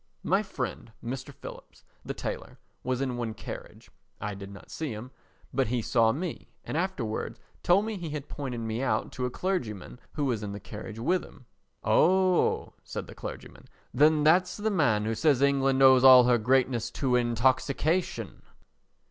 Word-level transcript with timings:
My 0.23 0.41
friend 0.41 0.93
Mr. 1.05 1.31
Phillips, 1.31 1.85
the 2.03 2.15
tailor, 2.15 2.57
was 2.83 3.01
in 3.01 3.17
one 3.17 3.35
carriage, 3.35 3.91
I 4.19 4.33
did 4.33 4.49
not 4.49 4.71
see 4.71 4.91
him, 4.93 5.11
but 5.53 5.67
he 5.67 5.83
saw 5.83 6.11
me 6.11 6.49
and 6.63 6.75
afterwards 6.75 7.39
told 7.61 7.85
me 7.85 7.97
he 7.97 8.09
had 8.09 8.27
pointed 8.27 8.61
me 8.61 8.81
out 8.81 9.11
to 9.11 9.27
a 9.27 9.29
clergyman 9.29 9.99
who 10.13 10.25
was 10.25 10.41
in 10.41 10.53
the 10.53 10.59
carriage 10.59 10.97
with 10.97 11.23
him. 11.23 11.45
"Oh," 11.83 12.73
said 12.83 13.05
the 13.05 13.13
clergyman, 13.13 13.65
"then 13.93 14.23
that's 14.23 14.57
the 14.57 14.71
man 14.71 15.05
who 15.05 15.13
says 15.13 15.39
England 15.43 15.83
owes 15.83 16.03
all 16.03 16.23
her 16.23 16.39
greatness 16.39 16.89
to 16.93 17.15
intoxication." 17.15 18.41